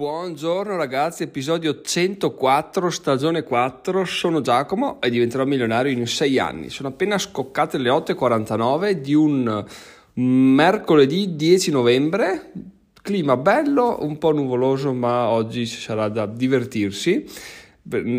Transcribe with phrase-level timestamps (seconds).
[0.00, 4.06] Buongiorno ragazzi, episodio 104, stagione 4.
[4.06, 6.70] Sono Giacomo e diventerò milionario in 6 anni.
[6.70, 9.62] Sono appena scoccate le 8.49 di un
[10.14, 12.50] mercoledì 10 novembre.
[13.02, 17.26] Clima bello, un po' nuvoloso, ma oggi ci sarà da divertirsi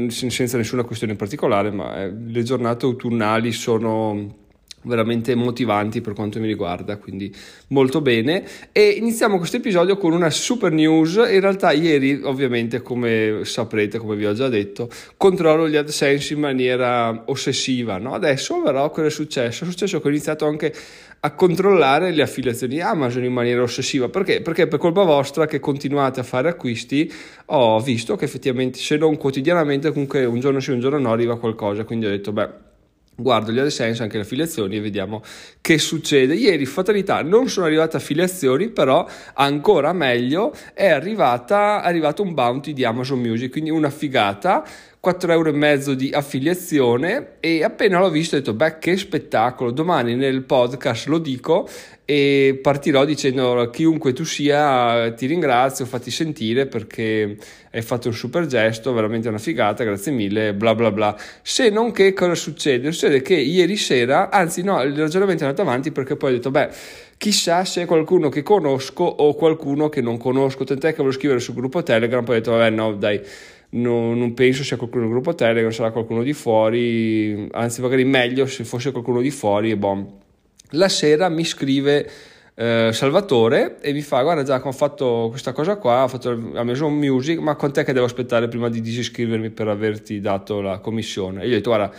[0.10, 4.41] senza nessuna questione particolare, ma eh, le giornate autunnali sono
[4.84, 7.34] veramente motivanti per quanto mi riguarda, quindi
[7.68, 8.44] molto bene.
[8.72, 11.16] E iniziamo questo episodio con una super news.
[11.16, 16.40] In realtà ieri, ovviamente, come saprete, come vi ho già detto, controllo gli AdSense in
[16.40, 18.14] maniera ossessiva, no?
[18.14, 19.64] Adesso però cosa è successo?
[19.64, 20.74] È successo che ho iniziato anche
[21.24, 24.10] a controllare le affiliazioni Amazon in maniera ossessiva.
[24.10, 24.42] Perché?
[24.42, 27.12] Perché per colpa vostra che continuate a fare acquisti
[27.46, 31.38] ho visto che effettivamente se non quotidianamente comunque un giorno sì un giorno no arriva
[31.38, 32.70] qualcosa, quindi ho detto beh
[33.16, 35.22] guardo gli AdSense, anche le affiliazioni e vediamo
[35.62, 36.34] che succede.
[36.34, 42.74] Ieri, fatalità, non sono arrivate affiliazioni, però ancora meglio è arrivata, è arrivato un bounty
[42.74, 44.66] di Amazon Music, quindi una figata
[45.04, 50.44] 4,5 euro di affiliazione e appena l'ho visto ho detto beh che spettacolo, domani nel
[50.44, 51.68] podcast lo dico
[52.06, 57.36] e partirò dicendo chiunque tu sia ti ringrazio, fatti sentire perché
[57.72, 61.18] hai fatto un super gesto, veramente una figata, grazie mille, bla bla bla.
[61.42, 62.92] Se non che cosa succede?
[62.92, 66.52] Succede che ieri sera, anzi no, il ragionamento è andato avanti perché poi ho detto
[66.52, 66.70] beh
[67.18, 71.40] chissà se è qualcuno che conosco o qualcuno che non conosco, tant'è che volevo scrivere
[71.40, 73.20] sul gruppo Telegram, poi ho detto vabbè no dai
[73.72, 78.46] non, non, penso sia qualcuno del gruppo Telegram, sarà qualcuno di fuori, anzi magari meglio
[78.46, 80.20] se fosse qualcuno di fuori e boh.
[80.72, 82.10] La sera mi scrive
[82.56, 86.64] eh, Salvatore e mi fa guarda Giacomo ho fatto questa cosa qua, ho fatto la
[86.64, 91.42] Maison Music, ma quant'è che devo aspettare prima di disiscrivermi per averti dato la commissione?
[91.42, 91.92] E io ho detto guarda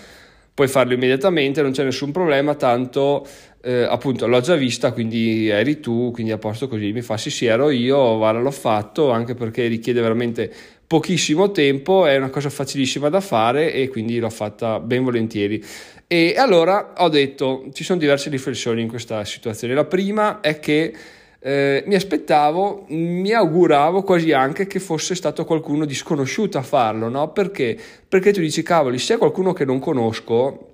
[0.55, 3.27] puoi farlo immediatamente, non c'è nessun problema, tanto
[3.62, 6.92] eh, appunto l'ho già vista, quindi eri tu, quindi a posto così.
[6.92, 10.53] Mi fa sì sì ero io, guarda l'ho fatto, anche perché richiede veramente
[10.93, 15.65] pochissimo tempo, è una cosa facilissima da fare e quindi l'ho fatta ben volentieri.
[16.07, 19.73] E allora ho detto, ci sono diverse riflessioni in questa situazione.
[19.73, 20.95] La prima è che
[21.39, 27.09] eh, mi aspettavo, mi auguravo quasi anche che fosse stato qualcuno di sconosciuto a farlo,
[27.09, 27.33] no?
[27.33, 27.74] Perché?
[28.07, 30.73] Perché tu dici, cavoli, se è qualcuno che non conosco,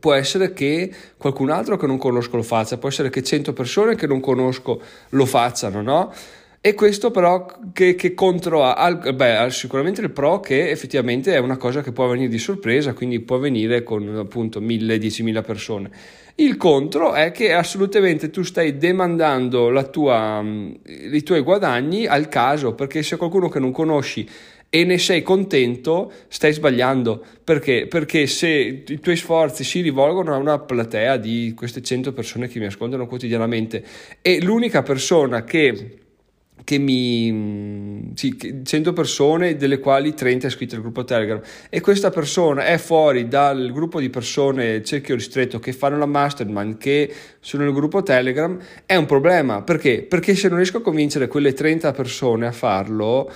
[0.00, 3.94] può essere che qualcun altro che non conosco lo faccia, può essere che 100 persone
[3.94, 4.80] che non conosco
[5.10, 6.12] lo facciano, no?
[6.64, 11.56] E questo però che, che contro ha, beh, sicuramente il pro che effettivamente è una
[11.56, 15.90] cosa che può venire di sorpresa, quindi può venire con appunto mille, diecimila persone.
[16.36, 20.40] Il contro è che assolutamente tu stai demandando tua,
[20.84, 24.24] i tuoi guadagni al caso, perché se qualcuno che non conosci
[24.70, 27.24] e ne sei contento, stai sbagliando.
[27.42, 27.88] Perché?
[27.88, 32.60] Perché se i tuoi sforzi si rivolgono a una platea di queste 100 persone che
[32.60, 33.84] mi ascoltano quotidianamente
[34.22, 35.96] e l'unica persona che
[36.64, 42.10] che mi sì, 100 persone delle quali 30 è iscritte al gruppo Telegram e questa
[42.10, 47.64] persona è fuori dal gruppo di persone cerchio ristretto che fanno la mastermind che sono
[47.64, 50.02] nel gruppo Telegram è un problema perché?
[50.02, 53.30] Perché se non riesco a convincere quelle 30 persone a farlo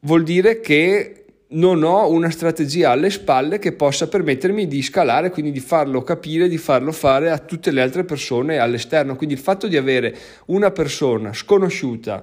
[0.00, 1.21] vuol dire che
[1.52, 6.48] non ho una strategia alle spalle che possa permettermi di scalare, quindi di farlo capire,
[6.48, 9.16] di farlo fare a tutte le altre persone all'esterno.
[9.16, 10.14] Quindi il fatto di avere
[10.46, 12.22] una persona sconosciuta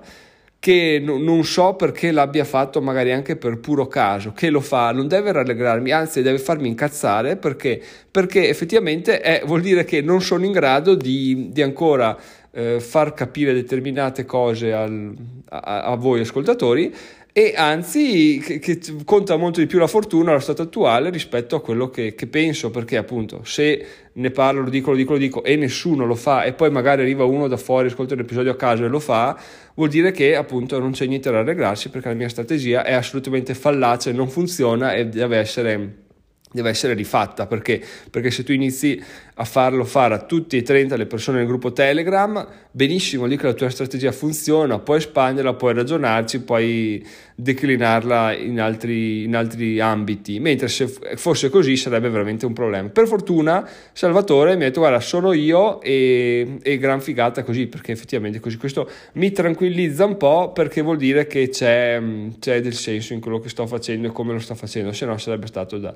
[0.59, 5.07] che non so perché l'abbia fatto magari anche per puro caso, che lo fa, non
[5.07, 10.43] deve rallegrarmi, anzi deve farmi incazzare perché, perché effettivamente è, vuol dire che non sono
[10.43, 12.17] in grado di, di ancora
[12.51, 15.15] eh, far capire determinate cose al,
[15.49, 16.93] a, a voi ascoltatori
[17.31, 21.61] e anzi che, che, conta molto di più la fortuna allo stato attuale rispetto a
[21.61, 25.43] quello che, che, penso perché appunto se ne parlo, lo dico, lo dico, lo dico
[25.43, 28.83] e nessuno lo fa e poi magari arriva uno da fuori, ascolta l'episodio a caso
[28.83, 29.39] e lo fa
[29.75, 33.53] vuol dire che appunto non c'è niente da rallegrarsi perché la mia strategia è assolutamente
[33.53, 36.07] fallace, non funziona e deve essere
[36.51, 37.81] deve essere rifatta perché?
[38.09, 39.01] perché se tu inizi
[39.35, 43.45] a farlo fare a tutti e 30 le persone nel gruppo Telegram benissimo lì che
[43.45, 47.05] la tua strategia funziona puoi espanderla, puoi ragionarci puoi
[47.41, 52.89] declinarla in altri, in altri ambiti mentre se fosse così sarebbe veramente un problema.
[52.89, 57.93] Per fortuna Salvatore mi ha detto guarda sono io e, e gran figata così perché
[57.93, 58.57] effettivamente così.
[58.57, 62.01] Questo mi tranquillizza un po' perché vuol dire che c'è,
[62.39, 65.17] c'è del senso in quello che sto facendo e come lo sto facendo se no
[65.17, 65.93] sarebbe stato da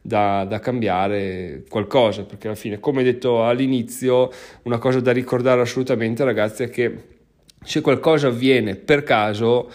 [0.00, 4.30] da, da, cambiare qualcosa, perché alla fine, come detto all'inizio,
[4.62, 6.94] una cosa da ricordare assolutamente ragazzi è che
[7.64, 9.68] se qualcosa avviene per caso,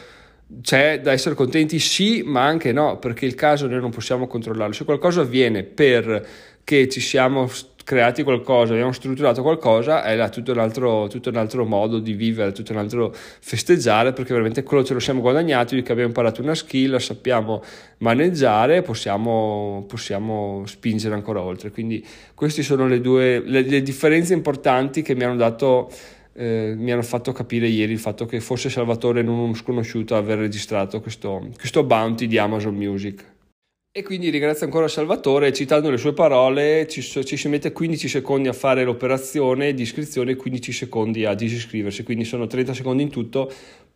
[0.62, 4.74] c'è da essere contenti sì, ma anche no, perché il caso noi non possiamo controllarlo.
[4.74, 7.50] Se qualcosa avviene perché ci siamo
[7.84, 12.14] creati qualcosa, abbiamo strutturato qualcosa, è là tutto un, altro, tutto un altro modo di
[12.14, 16.42] vivere, tutto un altro festeggiare, perché veramente quello ce lo siamo guadagnati, che abbiamo imparato
[16.42, 17.64] una skill, la sappiamo
[18.00, 21.72] maneggiare, possiamo, possiamo spingere ancora oltre.
[21.72, 22.06] Quindi
[22.36, 25.90] queste sono le due le, le differenze importanti che mi hanno dato
[26.34, 30.38] eh, mi hanno fatto capire ieri il fatto che fosse Salvatore non uno sconosciuto aver
[30.38, 33.26] registrato questo, questo bounty di Amazon Music.
[33.94, 38.48] E quindi ringrazio ancora Salvatore, citando le sue parole, ci, ci, si mette 15 secondi
[38.48, 43.10] a fare l'operazione di iscrizione e 15 secondi a disiscriversi, quindi sono 30 secondi in
[43.10, 43.52] tutto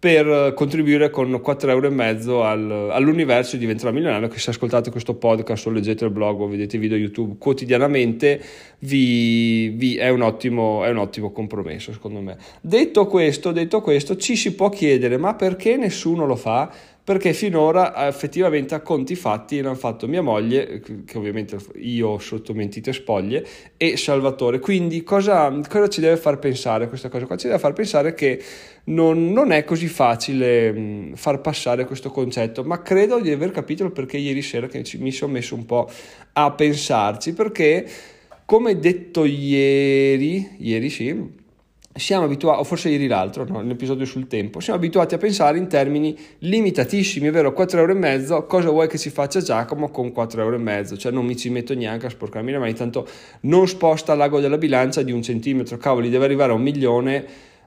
[0.05, 5.71] per contribuire con 4,5 euro al, all'universo Diventerà Milionario che se ascoltate questo podcast o
[5.71, 8.39] leggete il blog o vedete video YouTube quotidianamente
[8.81, 12.37] vi, vi è, un ottimo, è, un ottimo, compromesso secondo me.
[12.61, 16.71] Detto questo, detto questo, ci si può chiedere ma perché nessuno lo fa?
[17.05, 22.93] Perché finora effettivamente a conti fatti l'hanno fatto mia moglie, che ovviamente io sotto mentite
[22.93, 23.45] spoglie,
[23.77, 24.57] e Salvatore.
[24.57, 27.37] Quindi cosa, cosa ci deve far pensare questa cosa qua?
[27.37, 28.41] Ci deve far pensare che
[28.85, 33.91] non, non è così facile mh, far passare questo concetto, ma credo di aver capito
[33.91, 34.67] perché ieri sera
[34.97, 35.87] mi sono messo un po'
[36.33, 37.87] a pensarci, perché
[38.45, 41.43] come detto ieri, ieri sì,
[41.97, 45.67] siamo abituati, o forse ieri l'altro, no, nell'episodio sul tempo, siamo abituati a pensare in
[45.67, 50.97] termini limitatissimi, è vero, 4,5 euro, cosa vuoi che si faccia Giacomo con 4,5 euro?
[50.97, 53.07] Cioè non mi ci metto neanche a sporcarmi le mani, tanto
[53.41, 57.25] non sposta l'ago della bilancia di un centimetro, cavoli, deve arrivare a un milione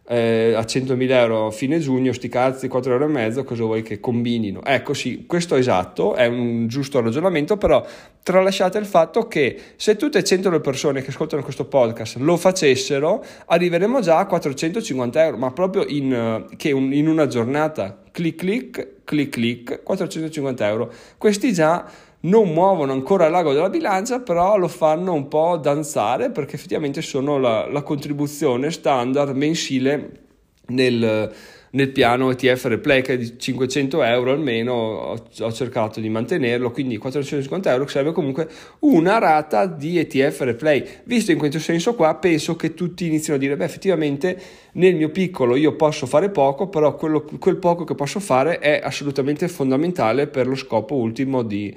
[0.09, 3.83] eh, a 100.000 euro a fine giugno, sti cazzi, 4 euro e mezzo, cosa vuoi
[3.83, 4.65] che combinino?
[4.65, 7.85] Ecco sì, questo è esatto, è un giusto ragionamento, però
[8.23, 12.37] tralasciate il fatto che se tutte e 100 le persone che ascoltano questo podcast lo
[12.39, 18.37] facessero, arriveremo già a 450 euro, ma proprio in, che un, in una giornata, clic
[18.37, 20.93] clic, clic clic, 450 euro.
[21.19, 21.87] Questi già
[22.20, 27.38] non muovono ancora l'ago della bilancia, però lo fanno un po' danzare perché effettivamente sono
[27.38, 30.26] la, la contribuzione standard mensile
[30.69, 31.32] nel,
[31.70, 36.70] nel piano ETF Replay che è di 500 euro almeno ho, ho, cercato di mantenerlo
[36.70, 38.49] quindi 450 euro serve comunque
[38.81, 40.85] una rata di ETF Replay.
[41.05, 44.41] Visto in questo senso qua penso che tutti iniziano a dire beh effettivamente
[44.73, 48.81] nel mio piccolo io posso fare poco però quello, quel poco che posso fare è
[48.82, 51.75] assolutamente fondamentale per lo scopo ultimo di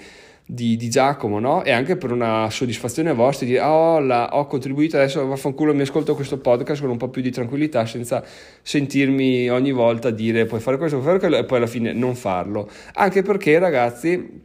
[0.54, 1.64] di, di, Giacomo, no?
[1.64, 5.84] E anche per una soddisfazione vostra di dire, oh, la, ho contribuito, adesso vaffanculo mi
[5.84, 8.22] ascolto questo podcast con un po' più di tranquillità senza
[8.62, 12.16] sentirmi ogni volta dire puoi fare questo, puoi fare quello e poi alla fine non
[12.16, 12.70] farlo.
[12.96, 14.42] Anche perché ragazzi,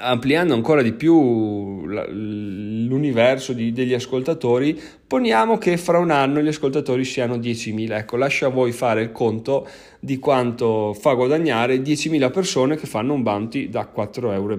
[0.00, 7.06] ampliando ancora di più l'universo di, degli ascoltatori, poniamo che fra un anno gli ascoltatori
[7.06, 7.92] siano 10.000.
[7.92, 9.66] Ecco, lascio a voi fare il conto
[9.98, 14.52] di quanto fa guadagnare 10.000 persone che fanno un bounty da 4,5 euro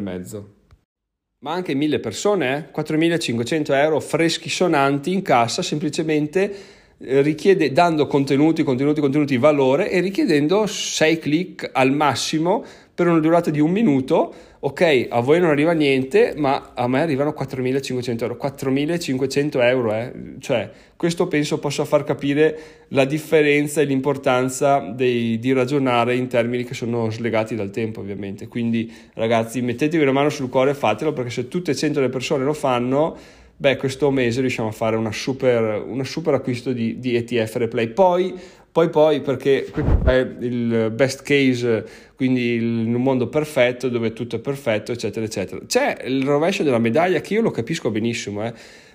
[1.43, 2.81] ma anche mille persone, eh?
[2.81, 6.55] 4.500 euro freschi sonanti in cassa, semplicemente
[6.99, 12.63] eh, richiede, dando contenuti, contenuti, contenuti, valore e richiedendo 6 click al massimo
[12.95, 14.33] per una durata di un minuto
[14.65, 18.37] ok, a voi non arriva niente, ma a me arrivano 4.500 euro.
[18.41, 20.13] 4.500 euro, eh?
[20.39, 26.63] cioè, questo penso possa far capire la differenza e l'importanza dei, di ragionare in termini
[26.63, 28.47] che sono slegati dal tempo, ovviamente.
[28.47, 32.07] Quindi, ragazzi, mettetevi una mano sul cuore e fatelo, perché se tutte e 100 le
[32.07, 33.17] persone lo fanno,
[33.57, 37.89] beh, questo mese riusciamo a fare una super, una super acquisto di, di ETF Replay.
[37.89, 38.33] Poi
[38.73, 39.71] poi poi perché
[40.03, 41.85] è il best case,
[42.15, 45.61] quindi in un mondo perfetto dove tutto è perfetto, eccetera, eccetera.
[45.63, 48.51] C'è il rovescio della medaglia che io lo capisco benissimo, eh.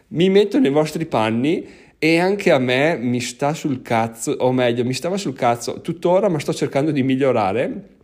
[0.08, 1.64] mi metto nei vostri panni
[1.96, 6.28] e anche a me mi sta sul cazzo, o meglio, mi stava sul cazzo tuttora,
[6.28, 7.97] ma sto cercando di migliorare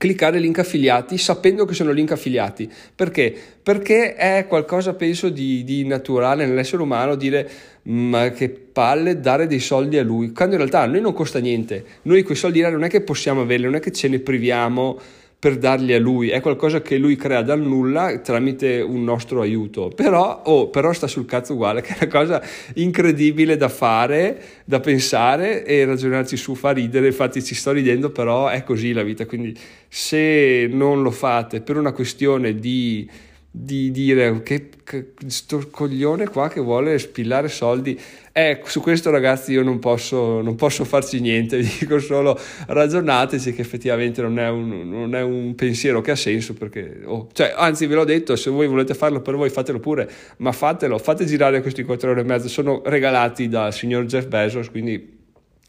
[0.00, 2.66] cliccare link affiliati sapendo che sono link affiliati.
[2.94, 3.36] Perché?
[3.62, 7.50] Perché è qualcosa, penso, di, di naturale nell'essere umano dire
[7.82, 11.38] ma che palle dare dei soldi a lui, quando in realtà a noi non costa
[11.38, 11.84] niente.
[12.02, 14.98] Noi quei soldi là non è che possiamo averli, non è che ce ne priviamo
[15.40, 19.88] per darli a lui, è qualcosa che lui crea dal nulla tramite un nostro aiuto.
[19.88, 22.42] Però, oh, però sta sul cazzo uguale, che è una cosa
[22.74, 28.48] incredibile da fare, da pensare e ragionarci su, fa ridere, infatti ci sto ridendo, però
[28.48, 29.56] è così la vita, quindi
[29.88, 33.08] se non lo fate per una questione di
[33.52, 37.98] di dire che, che sto coglione qua che vuole spillare soldi.
[38.32, 42.38] Eh, su questo ragazzi io non posso, non posso farci niente vi dico solo
[42.68, 47.28] ragionateci che effettivamente non è un, non è un pensiero che ha senso perché oh,
[47.32, 50.96] cioè, anzi ve l'ho detto se voi volete farlo per voi fatelo pure ma fatelo
[50.98, 55.18] fate girare questi 4 ore e mezzo sono regalati dal signor Jeff Bezos quindi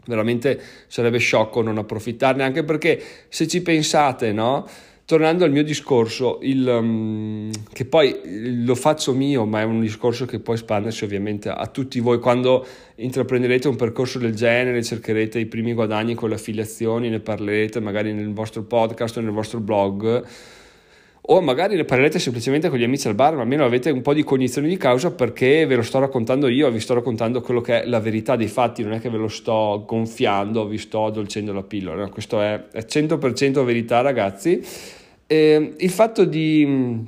[0.06, 4.68] veramente sarebbe sciocco non approfittarne anche perché se ci pensate no
[5.12, 10.26] tornando al mio discorso, il, um, che poi lo faccio mio, ma è un discorso
[10.26, 12.18] che può espandersi ovviamente a tutti voi.
[12.20, 12.66] Quando
[12.96, 18.14] intraprenderete un percorso del genere, cercherete i primi guadagni con le affiliazioni, ne parlerete magari
[18.14, 20.26] nel vostro podcast o nel vostro blog
[21.24, 24.14] o magari ne parlerete semplicemente con gli amici al bar, ma almeno avete un po'
[24.14, 27.84] di cognizione di causa perché ve lo sto raccontando io, vi sto raccontando quello che
[27.84, 31.52] è la verità dei fatti, non è che ve lo sto gonfiando, vi sto addolcendo
[31.52, 35.00] la pillola, questo è, è 100% verità ragazzi.
[35.32, 37.08] E il fatto di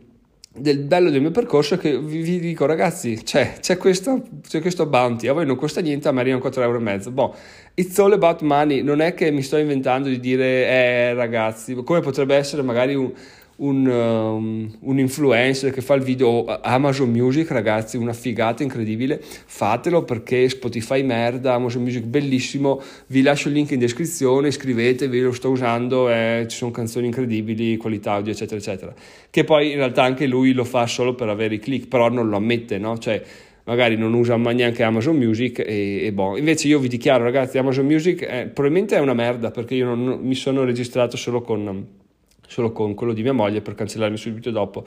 [0.56, 4.62] del bello del mio percorso è che vi, vi dico ragazzi c'è, c'è, questo, c'è,
[4.62, 7.36] questo, bounty a voi non costa niente a me arrivano 4,5 euro boh
[7.74, 12.01] it's all about money non è che mi sto inventando di dire eh ragazzi come
[12.01, 13.12] potrebbe essere magari un,
[13.63, 19.22] un, um, un, influencer che fa il video Amazon Music, ragazzi, una figata incredibile.
[19.22, 22.82] Fatelo perché Spotify merda, Amazon Music bellissimo.
[23.08, 27.77] Vi lascio il link in descrizione, iscrivetevi, lo sto usando, eh, ci sono canzoni incredibili,
[27.77, 28.93] qualità audio, eccetera, eccetera.
[29.29, 32.27] Che poi in realtà anche lui lo fa solo per avere i click, però non
[32.27, 32.98] lo ammette, no?
[32.98, 33.22] Cioè,
[33.63, 36.38] magari non usa mai neanche Amazon Music e, e boh.
[36.38, 40.20] Invece io vi dichiaro, ragazzi, Amazon Music è, probabilmente è una merda perché io non,
[40.22, 42.01] mi sono registrato solo con
[42.53, 44.86] solo con quello di mia moglie per cancellarmi subito dopo.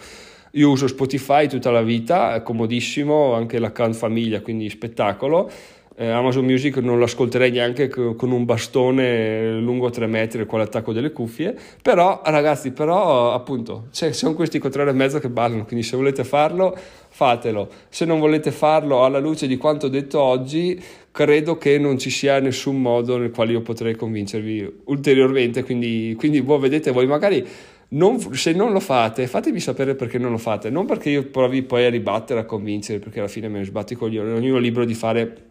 [0.53, 5.51] Io uso Spotify tutta la vita, è comodissimo, anche l'account famiglia, quindi spettacolo.
[5.99, 10.93] Eh, Amazon Music non lo ascolterei neanche con un bastone lungo 3 metri con l'attacco
[10.93, 15.87] delle cuffie, però ragazzi, però appunto, cioè, sono questi controlli e mezzo che ballano, quindi
[15.87, 16.77] se volete farlo,
[17.09, 17.71] fatelo.
[17.89, 20.79] Se non volete farlo alla luce di quanto detto oggi,
[21.11, 26.41] credo che non ci sia nessun modo nel quale io potrei convincervi ulteriormente, quindi, quindi
[26.41, 27.47] voi vedete voi magari
[27.89, 31.63] non, se non lo fate, fatemi sapere perché non lo fate, non perché io provi
[31.63, 34.85] poi a ribattere, a convincere, perché alla fine me ne sbatti con gli ognuno libero
[34.85, 35.46] di fare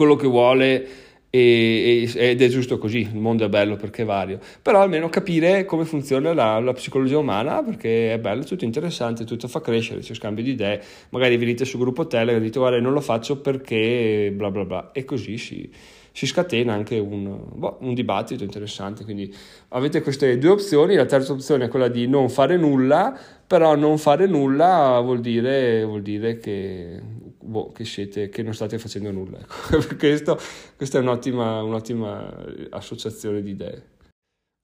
[0.00, 0.86] quello che vuole
[1.28, 5.66] e, ed è giusto così, il mondo è bello perché è vario, però almeno capire
[5.66, 10.00] come funziona la, la, psicologia umana perché è bello, è tutto interessante, tutto fa crescere,
[10.00, 13.42] c'è scambio di idee, magari venite sul gruppo Telegram e dite guarda non lo faccio
[13.42, 14.90] perché bla bla bla.
[14.92, 15.70] E così si,
[16.12, 19.34] si scatena anche un, boh, un, dibattito interessante, quindi
[19.68, 23.98] avete queste due opzioni, la terza opzione è quella di non fare nulla, però non
[23.98, 27.00] fare nulla vuol dire, vuol dire che
[27.40, 29.38] boh, che, siete, che non state facendo nulla.
[29.38, 29.96] Ecco.
[29.98, 30.38] Questo,
[30.76, 33.82] questa è un'ottima, un'ottima associazione di idee.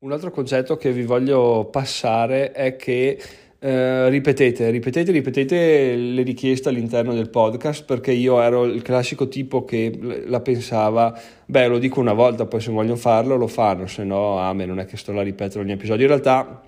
[0.04, 3.18] Un altro concetto che vi voglio passare è che
[3.66, 9.64] eh, ripetete, ripetete, ripetete le richieste all'interno del podcast perché io ero il classico tipo
[9.64, 11.12] che la pensava,
[11.44, 14.66] beh lo dico una volta, poi se vogliono farlo lo fanno, se no a me
[14.66, 16.02] non è che sto là a ripetere ogni episodio.
[16.02, 16.62] In realtà,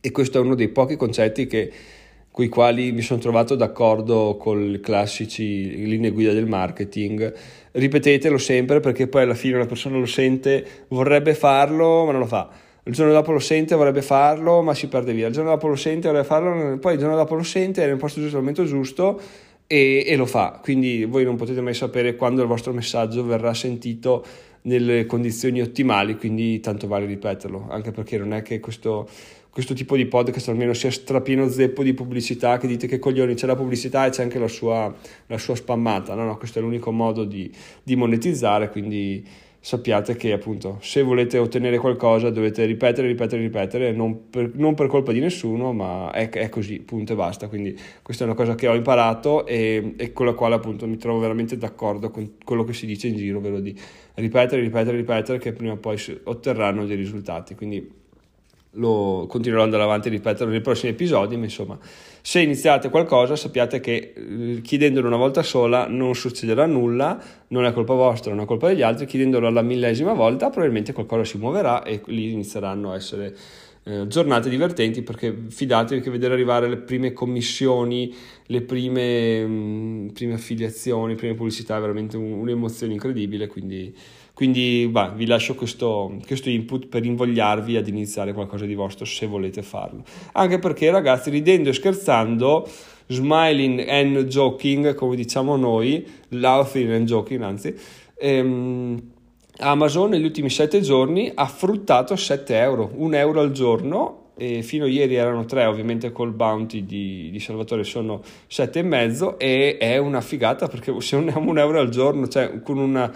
[0.00, 1.70] e questo è uno dei pochi concetti che
[2.30, 7.30] con i quali mi sono trovato d'accordo con le classici linee guida del marketing.
[7.72, 12.26] Ripetetelo sempre perché poi alla fine una persona lo sente, vorrebbe farlo ma non lo
[12.26, 12.70] fa.
[12.84, 15.28] Il giorno dopo lo sente, vorrebbe farlo ma si perde via.
[15.28, 17.96] Il giorno dopo lo sente, vorrebbe farlo, poi il giorno dopo lo sente, è nel
[17.96, 19.20] posto giusto, al momento giusto
[19.66, 20.58] e, e lo fa.
[20.60, 24.24] Quindi voi non potete mai sapere quando il vostro messaggio verrà sentito
[24.62, 29.08] nelle condizioni ottimali, quindi tanto vale ripeterlo, anche perché non è che questo
[29.52, 33.46] questo tipo di podcast almeno sia strapieno zeppo di pubblicità che dite che coglioni c'è
[33.46, 34.90] la pubblicità e c'è anche la sua,
[35.26, 39.22] la sua spammata no no questo è l'unico modo di, di monetizzare quindi
[39.64, 44.88] sappiate che appunto se volete ottenere qualcosa dovete ripetere, ripetere, ripetere, non per, non per
[44.88, 47.46] colpa di nessuno, ma è, è, così, punto e basta.
[47.46, 50.96] Quindi questa è una cosa che ho imparato e, e, con la quale appunto mi
[50.96, 53.72] trovo veramente d'accordo con quello che si dice in giro, ovvero di
[54.14, 57.54] ripetere, ripetere, ripetere, che prima o poi otterranno dei risultati.
[57.54, 58.01] Quindi
[58.76, 61.78] lo continuerò ad andare avanti a ripetere nei prossimi episodi, ma insomma,
[62.20, 67.72] se iniziate qualcosa sappiate che eh, chiedendolo una volta sola non succederà nulla, non è
[67.72, 71.82] colpa vostra, non è colpa degli altri, chiedendolo alla millesima volta probabilmente qualcosa si muoverà
[71.82, 73.36] e lì inizieranno a essere
[73.84, 78.14] eh, giornate divertenti perché fidatevi che vedere arrivare le prime commissioni,
[78.46, 83.94] le prime, mh, mm, prime affiliazioni, le prime pubblicità è veramente un, un'emozione incredibile, quindi
[84.34, 89.26] quindi bah, vi lascio questo, questo, input per invogliarvi ad iniziare qualcosa di vostro se
[89.26, 90.02] volete farlo.
[90.32, 92.68] Anche perché ragazzi, ridendo e scherzando,
[93.08, 97.74] smiling and joking, come diciamo noi, laughing and joking anzi,
[98.18, 99.10] ehm,
[99.58, 104.86] Amazon negli ultimi 7 giorni ha fruttato 7 euro, 1 euro al giorno e fino
[104.86, 110.22] a ieri erano 3, ovviamente col bounty di, di Salvatore sono 7,5 e è una
[110.22, 113.12] figata perché se non è un euro al giorno, cioè con una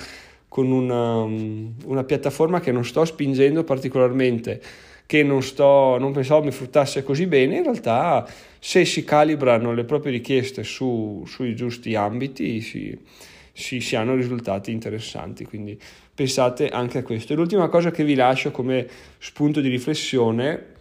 [0.57, 1.21] con una,
[1.85, 4.63] una piattaforma che non sto spingendo particolarmente,
[5.05, 8.27] che non, sto, non pensavo mi fruttasse così bene, in realtà
[8.59, 12.99] se si calibrano le proprie richieste su, sui giusti ambiti si,
[13.53, 15.79] si, si, hanno risultati interessanti, quindi
[16.15, 17.35] pensate anche a questo.
[17.35, 20.73] E l'ultima cosa che vi lascio come spunto di riflessione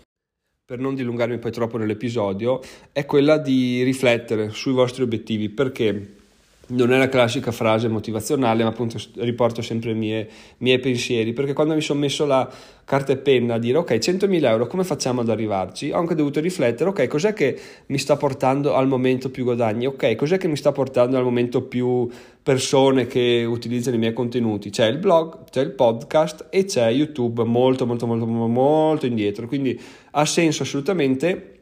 [0.63, 2.61] per non dilungarmi poi troppo nell'episodio,
[2.93, 6.14] è quella di riflettere sui vostri obiettivi, perché
[6.67, 11.53] non è la classica frase motivazionale, ma appunto riporto sempre i miei, miei, pensieri, perché
[11.53, 12.49] quando mi sono messo la
[12.83, 15.91] carta e penna a dire ok, 100.000 euro, come facciamo ad arrivarci?
[15.91, 19.85] Ho anche dovuto riflettere, ok, cos'è che mi sta portando al momento più guadagni?
[19.85, 22.09] Ok, cos'è che mi sta portando al momento più
[22.41, 24.69] persone che utilizzano i miei contenuti?
[24.69, 29.79] C'è il blog, c'è il podcast e c'è YouTube molto, molto, molto, molto indietro, quindi
[30.11, 31.54] ha senso assolutamente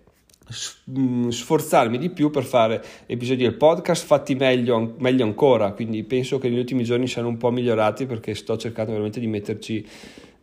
[0.50, 5.72] sforzarmi di più per fare episodi del podcast fatti meglio, meglio ancora.
[5.72, 9.28] Quindi penso che negli ultimi giorni siano un po' migliorati perché sto cercando veramente di
[9.28, 9.86] metterci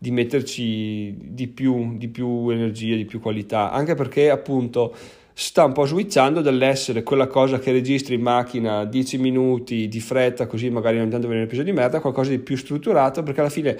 [0.02, 4.95] di metterci di più, di più energia, di più qualità, anche perché appunto
[5.35, 10.47] sta un po' switchando dall'essere quella cosa che registri in macchina 10 minuti di fretta,
[10.47, 13.50] così magari non tanto viene un episodio di merda, qualcosa di più strutturato, perché alla
[13.50, 13.78] fine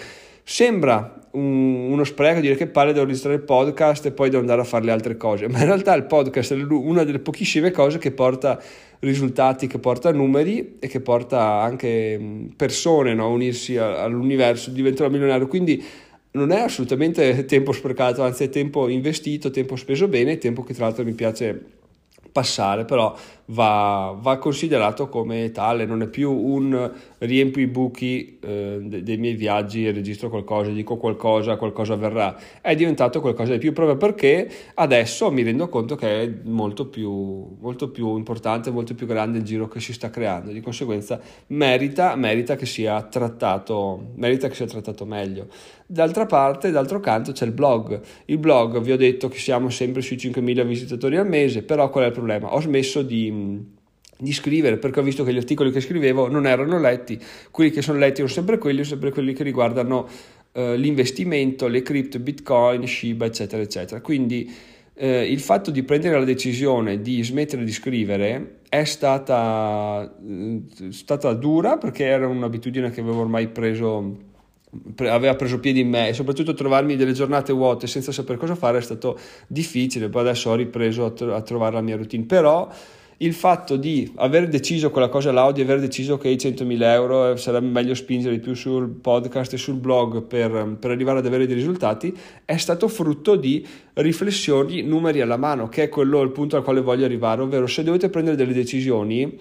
[0.53, 4.61] Sembra un, uno spreco dire che palle devo registrare il podcast e poi devo andare
[4.61, 7.99] a fare le altre cose, ma in realtà il podcast è una delle pochissime cose
[7.99, 8.61] che porta
[8.99, 15.47] risultati, che porta numeri e che porta anche persone no, a unirsi all'universo, diventerò milionario.
[15.47, 15.81] Quindi
[16.33, 20.87] non è assolutamente tempo sprecato, anzi è tempo investito, tempo speso bene, tempo che tra
[20.87, 21.65] l'altro mi piace
[22.33, 23.17] passare, però
[23.51, 29.35] va, va, considerato come tale, non è più un riempio i buchi eh, dei miei
[29.35, 35.31] viaggi registro qualcosa, dico qualcosa, qualcosa avverrà, è diventato qualcosa di più proprio perché adesso
[35.31, 39.69] mi rendo conto che è molto più, molto più importante, molto più grande il giro
[39.69, 45.05] che si sta creando, di conseguenza merita, merita, che sia trattato, merita che sia trattato
[45.05, 45.49] meglio.
[45.87, 50.03] D'altra parte, d'altro canto c'è il blog, il blog vi ho detto che siamo sempre
[50.03, 52.55] sui 5.000 visitatori al mese, però qual è il problema?
[52.55, 53.40] Ho smesso di
[54.21, 57.19] di scrivere perché ho visto che gli articoli che scrivevo non erano letti,
[57.51, 60.07] quelli che sono letti sono sempre quelli, sempre quelli che riguardano
[60.53, 64.01] eh, l'investimento, le cripto, bitcoin, Shiba, eccetera, eccetera.
[64.01, 64.53] Quindi
[64.95, 71.33] eh, il fatto di prendere la decisione di smettere di scrivere è stata, eh, stata
[71.33, 74.29] dura perché era un'abitudine che avevo ormai preso
[74.99, 78.79] aveva preso piede in me e soprattutto trovarmi delle giornate vuote senza sapere cosa fare
[78.79, 79.19] è stato
[79.49, 82.71] difficile poi adesso ho ripreso a, tro- a trovare la mia routine però
[83.23, 86.83] il fatto di aver deciso quella cosa là o di aver deciso che i 100.000
[86.85, 91.27] euro sarebbe meglio spingere di più sul podcast e sul blog per, per, arrivare ad
[91.27, 96.31] avere dei risultati è stato frutto di riflessioni numeri alla mano che è quello il
[96.31, 99.39] punto al quale voglio arrivare ovvero se dovete prendere delle decisioni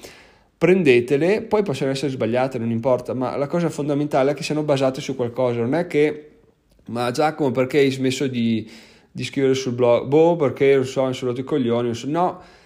[0.57, 4.99] prendetele poi possono essere sbagliate non importa ma la cosa fondamentale è che siano basate
[4.99, 6.31] su qualcosa non è che
[6.87, 8.69] ma Giacomo perché hai smesso di,
[9.09, 10.07] di scrivere sul blog?
[10.07, 12.57] Boh perché non so, sono rotto i coglioni no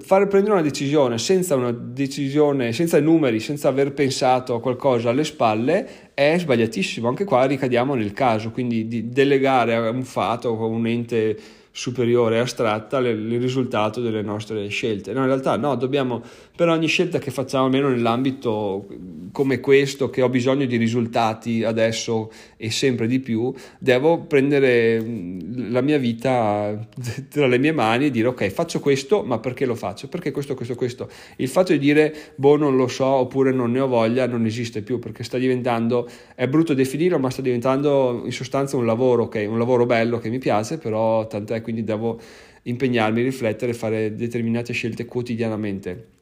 [0.00, 5.24] fare prendere una decisione senza una decisione, senza numeri, senza aver pensato a qualcosa alle
[5.24, 7.08] spalle è sbagliatissimo.
[7.08, 11.38] Anche qua ricadiamo nel caso, quindi di delegare a un fatto o a un ente
[11.76, 15.12] superiore e astratta il risultato delle nostre scelte.
[15.12, 16.22] No, in realtà no, dobbiamo
[16.56, 18.86] per ogni scelta che facciamo, almeno nell'ambito
[19.30, 25.70] come questo, che ho bisogno di risultati adesso e sempre di più, devo prendere mm,
[25.70, 26.88] la mia vita
[27.28, 30.08] tra le mie mani e dire ok, faccio questo, ma perché lo faccio?
[30.08, 31.10] Perché questo, questo, questo.
[31.36, 34.80] Il fatto di dire boh, non lo so oppure non ne ho voglia non esiste
[34.80, 39.44] più perché sta diventando, è brutto definirlo, ma sta diventando in sostanza un lavoro, ok,
[39.46, 42.20] un lavoro bello che mi piace, però tant'è quindi devo
[42.62, 46.14] impegnarmi, riflettere e fare determinate scelte quotidianamente.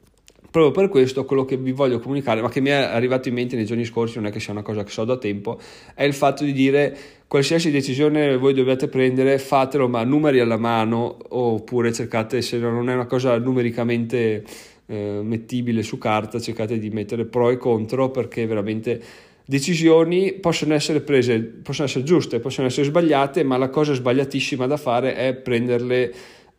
[0.49, 3.55] Proprio per questo quello che vi voglio comunicare, ma che mi è arrivato in mente
[3.55, 5.59] nei giorni scorsi, non è che sia una cosa che so da tempo,
[5.93, 11.17] è il fatto di dire qualsiasi decisione voi dovete prendere, fatelo ma numeri alla mano
[11.29, 14.43] oppure cercate, se non è una cosa numericamente
[14.87, 18.99] eh, mettibile su carta, cercate di mettere pro e contro perché veramente
[19.45, 24.77] decisioni possono essere prese, possono essere giuste, possono essere sbagliate, ma la cosa sbagliatissima da
[24.77, 26.13] fare è prenderle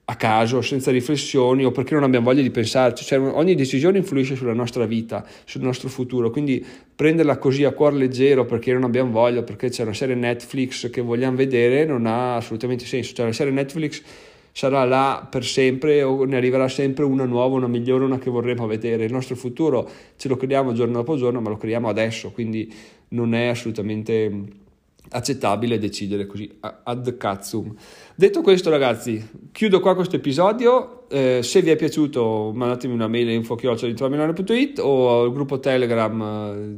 [0.09, 3.05] a caso, senza riflessioni o perché non abbiamo voglia di pensarci.
[3.05, 7.94] Cioè, ogni decisione influisce sulla nostra vita, sul nostro futuro, quindi prenderla così a cuor
[7.94, 12.37] leggero perché non abbiamo voglia, perché c'è una serie Netflix che vogliamo vedere, non ha
[12.37, 13.14] assolutamente senso.
[13.14, 14.01] Cioè, la serie Netflix
[14.56, 18.66] sarà là per sempre o ne arriverà sempre una nuova, una migliore, una che vorremmo
[18.66, 19.04] vedere.
[19.04, 22.72] Il nostro futuro ce lo creiamo giorno dopo giorno, ma lo creiamo adesso, quindi
[23.08, 24.64] non è assolutamente
[25.10, 27.74] accettabile decidere così ad cazzum.
[28.14, 33.28] Detto questo ragazzi, chiudo qua questo episodio, eh, se vi è piaciuto mandatemi una mail
[33.30, 36.22] info-milano.it o al gruppo Telegram,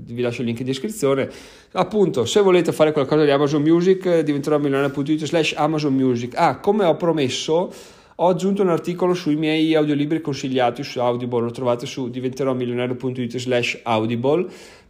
[0.06, 1.30] eh, vi lascio il link in descrizione.
[1.72, 6.34] Appunto, se volete fare qualcosa di Amazon Music, diventerò milano.it slash Amazon Music.
[6.36, 7.72] Ah, come ho promesso,
[8.20, 13.36] ho aggiunto un articolo sui miei audiolibri consigliati su Audible, lo trovate su diventerò milionario.it
[13.36, 14.46] slash Audible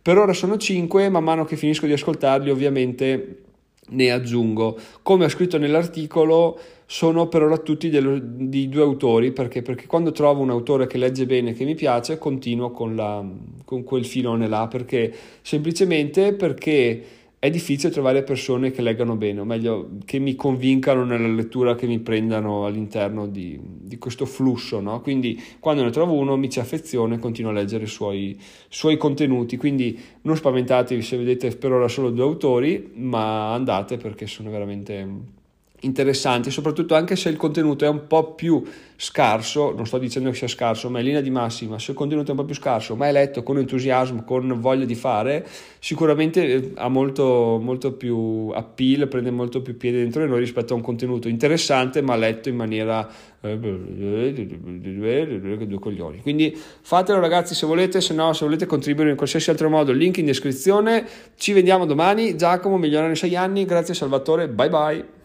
[0.08, 3.42] per ora sono 5, man mano che finisco di ascoltarli ovviamente
[3.88, 4.78] ne aggiungo.
[5.02, 9.60] Come ho scritto nell'articolo, sono per ora tutti dello, di due autori, perché?
[9.60, 13.22] perché quando trovo un autore che legge bene, che mi piace, continuo con, la,
[13.66, 17.04] con quel filone là, perché semplicemente perché
[17.40, 21.86] è difficile trovare persone che leggano bene, o meglio, che mi convincano nella lettura, che
[21.86, 24.80] mi prendano all'interno di, di questo flusso.
[24.80, 25.00] No?
[25.00, 28.36] Quindi quando ne trovo uno mi ci affeziono e continuo a leggere i suoi,
[28.68, 29.56] suoi, contenuti.
[29.56, 35.36] Quindi non spaventatevi se vedete per ora solo due autori, ma andate perché sono veramente
[35.80, 38.62] interessanti, soprattutto anche se il contenuto è un po' più
[39.00, 42.28] scarso, non sto dicendo che sia scarso, ma in linea di massima, se il contenuto
[42.28, 45.46] è un po' più scarso, ma è letto con entusiasmo, con voglia di fare,
[45.78, 50.72] sicuramente eh, ha molto, molto più appeal, prende molto più piede dentro di noi rispetto
[50.72, 53.08] a un contenuto interessante, ma letto in maniera
[53.40, 56.20] eh, due coglioni.
[56.20, 60.18] Quindi fatelo ragazzi se volete, se no se volete contribuire in qualsiasi altro modo, link
[60.18, 61.06] in descrizione.
[61.36, 62.36] Ci vediamo domani.
[62.36, 63.64] Giacomo, migliorare in 6 anni.
[63.64, 65.17] Grazie Salvatore, bye bye.